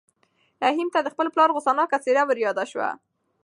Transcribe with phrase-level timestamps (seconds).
[0.63, 2.89] رحیم ته د خپل پلار غوسه ناکه څېره وریاده شوه.